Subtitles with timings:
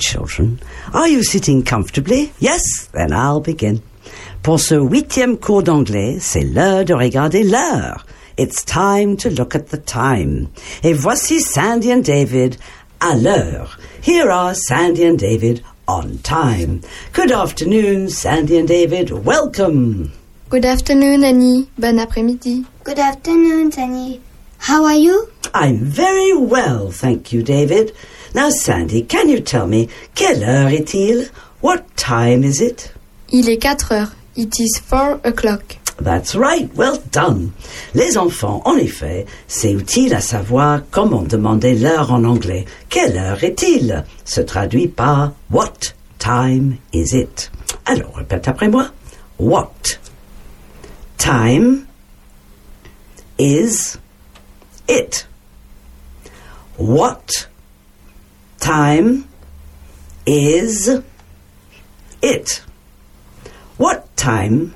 [0.00, 0.58] Hello, children.
[0.94, 2.32] Are you sitting comfortably?
[2.38, 2.86] Yes?
[2.92, 3.82] Then I'll begin.
[4.42, 8.06] Pour ce huitième cours d'anglais, c'est l'heure de regarder l'heure.
[8.38, 10.48] It's time to look at the time.
[10.82, 12.56] Et voici Sandy and David
[13.00, 13.78] à l'heure.
[14.02, 16.80] Here are Sandy and David on time.
[17.12, 19.10] Good afternoon, Sandy and David.
[19.10, 20.12] Welcome.
[20.48, 21.68] Good afternoon, Annie.
[21.78, 22.64] Bon après-midi.
[22.84, 24.20] Good afternoon, Annie.
[24.60, 25.28] How are you?
[25.52, 27.92] I'm very well, thank you, David.
[28.34, 31.28] Now, Sandy, can you tell me, quelle heure est-il?
[31.60, 32.92] What time is it?
[33.32, 34.12] Il est 4 heures.
[34.36, 35.76] It is 4 o'clock.
[36.00, 37.52] That's right, well done.
[37.94, 42.64] Les enfants, en effet, c'est utile à savoir comment demander l'heure en anglais.
[42.88, 44.04] Quelle heure est-il?
[44.24, 47.50] Se traduit par What time is it?
[47.84, 48.92] Alors, répète après moi.
[49.38, 49.98] What
[51.18, 51.86] time
[53.38, 53.98] is
[54.88, 55.26] it?
[56.78, 57.49] What
[58.60, 59.24] time
[60.26, 60.88] is
[62.22, 62.62] it?
[63.78, 64.74] What time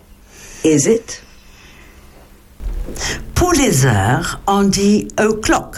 [0.65, 1.23] is it?
[3.35, 5.77] Pour les heures, on dit o'clock.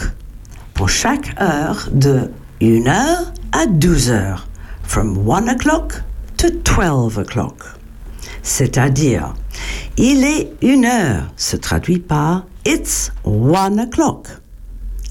[0.73, 4.47] Pour chaque heure de 1 heure à 12 heures.
[4.83, 6.01] From 1 o'clock
[6.37, 7.63] to 12 o'clock.
[8.41, 9.33] C'est-à-dire,
[9.97, 14.27] il est une heure, se traduit par it's 1 o'clock.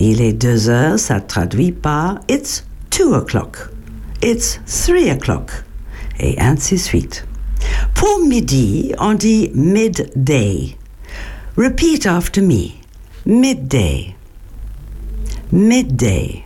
[0.01, 2.66] Il est deux heures, ça traduit par it's
[2.97, 3.71] 2 o'clock.
[4.23, 5.65] It's 3 o'clock.
[6.19, 7.27] Et ainsi suite.
[7.95, 10.79] Pour midi, on dit midday.
[11.57, 12.81] Repeat after me.
[13.27, 14.15] Midday.
[15.53, 16.43] Midday.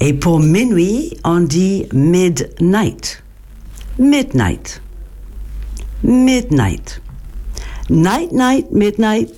[0.00, 3.22] Et pour minuit, on dit midnight.
[3.96, 4.80] Midnight.
[6.02, 6.98] Midnight.
[7.88, 9.30] Night, night, midnight.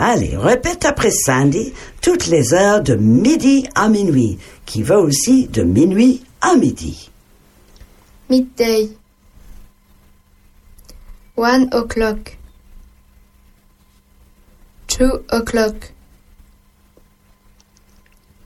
[0.00, 5.62] Allez, répète après Sandy toutes les heures de midi à minuit, qui va aussi de
[5.64, 7.10] minuit à midi.
[8.30, 8.90] Midday.
[11.36, 12.36] 1 o'clock.
[14.98, 15.92] 2 o'clock.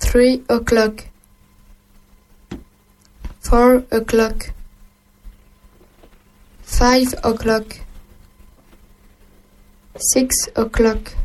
[0.01, 1.09] 3 o'clock.
[3.43, 4.53] 4 o'clock.
[6.65, 7.81] 5 o'clock.
[9.99, 11.22] 6 o'clock.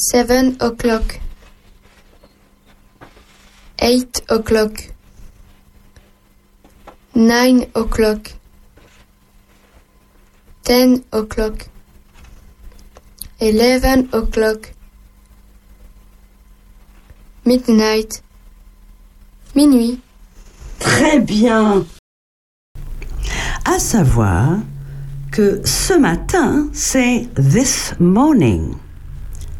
[0.00, 1.20] 7 o'clock.
[3.82, 4.72] 8 o'clock.
[7.14, 8.32] 9 o'clock.
[10.64, 11.66] 10 o'clock.
[13.40, 14.72] 11 o'clock.
[17.44, 18.22] Midnight.
[19.54, 20.00] Minuit.
[20.78, 21.84] Très bien.
[23.66, 24.60] À savoir
[25.30, 28.76] que ce matin, c'est this morning.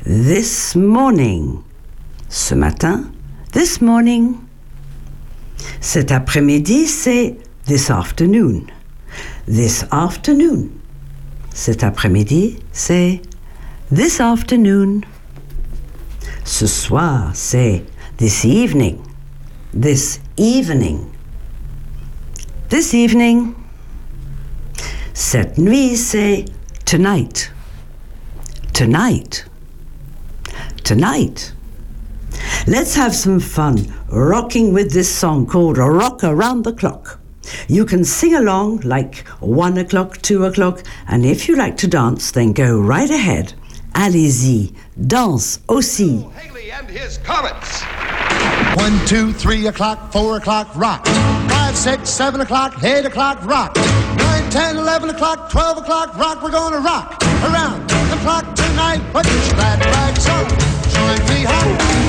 [0.06, 1.62] This morning.
[2.30, 3.12] Ce matin,
[3.52, 4.38] this morning.
[5.80, 8.70] Cet après-midi, c'est this afternoon.
[9.46, 10.70] This afternoon.
[11.52, 13.20] Cet après-midi, c'est
[13.92, 15.04] this afternoon.
[16.44, 17.84] Ce soir, c'est
[18.16, 18.98] this evening.
[19.78, 21.12] This evening.
[22.70, 23.54] This evening.
[25.12, 26.46] Cette nuit, c'est
[26.86, 27.52] tonight.
[28.72, 29.49] Tonight.
[30.90, 31.52] Tonight.
[32.66, 37.20] Let's have some fun rocking with this song called Rock Around the Clock.
[37.68, 42.32] You can sing along like one o'clock, two o'clock, and if you like to dance,
[42.32, 43.54] then go right ahead.
[43.94, 44.72] Allez-y,
[45.06, 46.28] danse aussi.
[46.32, 47.84] Haley and his comets.
[48.74, 51.06] One, two, three o'clock, four o'clock, rock.
[51.06, 53.76] Five, six, seven o'clock, eight o'clock, rock.
[53.76, 56.42] Nine, ten, eleven o'clock, twelve o'clock, rock.
[56.42, 59.00] We're gonna rock around the clock tonight.
[59.12, 60.69] Put your glad rags on.
[61.00, 61.99] Join me home.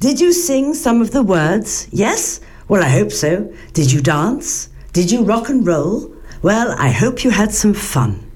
[0.00, 1.88] Did you sing some of the words?
[1.90, 2.40] Yes?
[2.68, 3.52] Well, I hope so.
[3.72, 4.68] Did you dance?
[4.92, 6.14] Did you rock and roll?
[6.42, 8.30] Well, I hope you had some fun.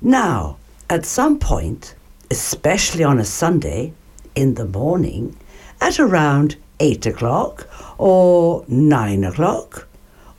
[0.00, 0.56] Now,
[0.88, 1.94] at some point,
[2.30, 3.92] especially on a Sunday,
[4.34, 5.36] in the morning,
[5.80, 9.88] at around 8 o'clock, or 9 o'clock,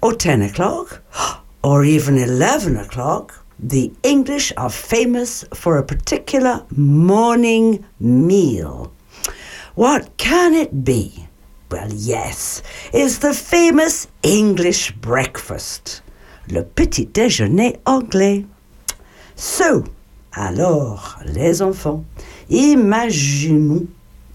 [0.02, 1.02] or 10 o'clock,
[1.64, 8.92] or even 11 o'clock, the English are famous for a particular morning meal.
[9.76, 11.28] What can it be?
[11.72, 16.02] Well, yes, it's the famous English breakfast,
[16.50, 18.46] le petit déjeuner anglais.
[19.36, 19.86] So,
[20.34, 22.04] alors, les enfants,
[22.50, 23.88] imaginons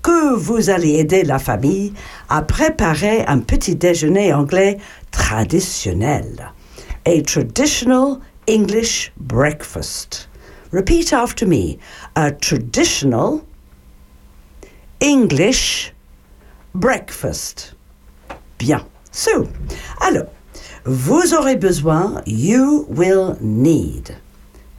[0.03, 1.93] que vous allez aider la famille
[2.31, 4.79] à préparer un petit déjeuner anglais
[5.11, 6.51] traditionnel.
[7.05, 10.29] A traditional English breakfast.
[10.73, 11.79] Repeat after me.
[12.15, 13.43] A traditional
[15.07, 15.93] English
[16.75, 17.75] breakfast.
[18.59, 18.85] Bien.
[19.13, 19.49] So,
[20.01, 20.33] alors,
[20.85, 24.17] vous aurez besoin, you will need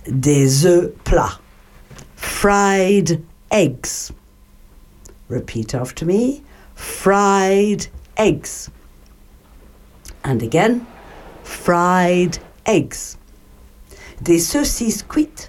[0.05, 1.39] des œufs plats,
[2.17, 4.11] fried eggs.
[5.29, 6.43] Repeat after me.
[6.75, 7.87] Fried
[8.17, 8.69] eggs.
[10.25, 10.85] And again,
[11.43, 13.15] fried eggs.
[14.21, 15.47] Des saucisses cuites,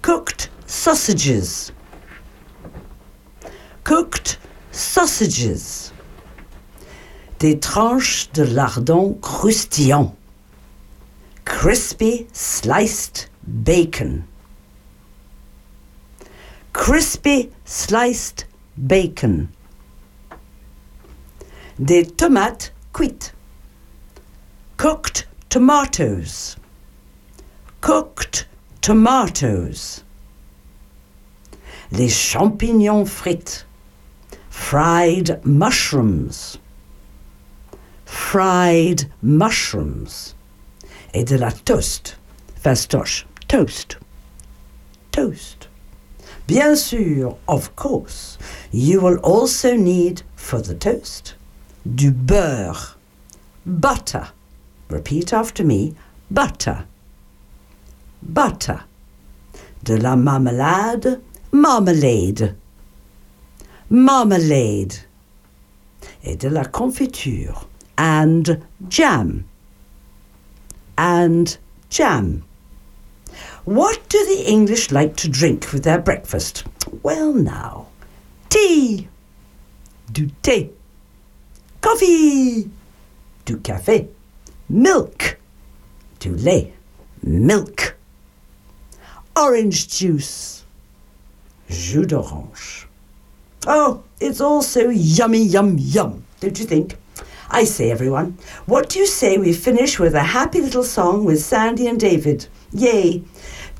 [0.00, 1.70] cooked sausages.
[3.84, 4.38] Cooked
[4.72, 5.90] sausages.
[7.38, 10.14] Des tranches de lardon croustillant.
[11.44, 14.24] Crispy sliced bacon.
[16.72, 18.44] Crispy sliced
[18.76, 19.48] bacon.
[21.82, 23.32] Des tomates cuites.
[24.76, 26.56] Cooked tomatoes.
[27.80, 28.46] Cooked
[28.82, 30.04] tomatoes.
[31.90, 33.64] Les champignons frites.
[34.70, 36.56] Fried mushrooms.
[38.04, 40.36] Fried mushrooms.
[41.12, 42.14] Et de la toast.
[42.54, 43.24] Fastoche.
[43.48, 43.96] Toast.
[45.10, 45.66] Toast.
[46.46, 48.38] Bien sûr, of course,
[48.70, 51.34] you will also need for the toast
[51.84, 52.94] du beurre.
[53.66, 54.28] Butter.
[54.88, 55.96] Repeat after me.
[56.30, 56.84] Butter.
[58.22, 58.84] Butter.
[59.82, 61.20] De la marmelade.
[61.50, 62.54] Marmalade.
[63.92, 64.94] Marmalade.
[66.22, 67.66] Et de la confiture.
[67.98, 69.44] And jam.
[70.96, 72.44] And jam.
[73.64, 76.64] What do the English like to drink with their breakfast?
[77.02, 77.88] Well, now,
[78.48, 79.08] tea.
[80.12, 80.70] Du thé.
[81.80, 82.70] Coffee.
[83.44, 84.08] Du café.
[84.68, 85.40] Milk.
[86.20, 86.72] Du lait.
[87.24, 87.96] Milk.
[89.36, 90.64] Orange juice.
[91.68, 92.86] Jus d'orange.
[93.66, 96.96] Oh, it's all so yummy, yum, yum, don't you think?
[97.50, 101.42] I say, everyone, what do you say we finish with a happy little song with
[101.42, 102.46] Sandy and David?
[102.72, 103.22] Yay!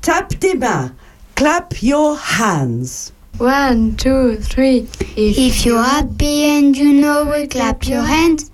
[0.01, 0.91] Tap des mains,
[1.35, 3.11] clap your hands.
[3.37, 4.87] One, two, three.
[5.15, 8.51] If, If you're happy and you know it, clap your hands.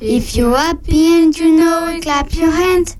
[0.00, 2.96] If you're happy and you know it, clap your hands.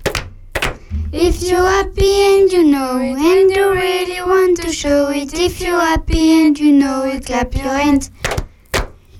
[1.15, 5.31] If you're happy and you know it, and you really want to show it.
[5.39, 8.09] If you're happy and you know it, clap your hands.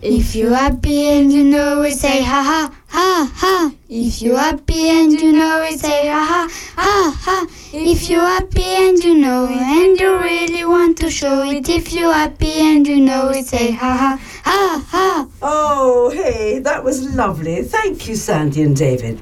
[0.01, 3.71] If you're happy and you know it, say ha ha ha ha.
[3.87, 6.49] If you're happy and you know it, say ha ha
[6.81, 7.47] ha ha.
[7.75, 11.67] If you're happy and you know it, and you really want to show it.
[11.67, 15.27] If you're happy and you know it, say ha ha ha ha.
[15.41, 17.63] Oh, hey, that was lovely.
[17.63, 19.21] Thank you, Sandy and David.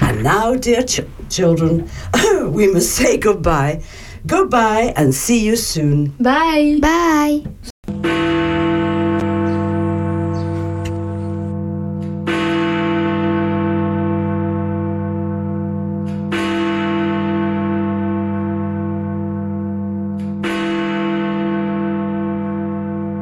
[0.00, 1.88] And now, dear ch- children,
[2.48, 3.82] we must say goodbye.
[4.26, 6.08] Goodbye and see you soon.
[6.18, 6.78] Bye.
[6.80, 7.44] Bye.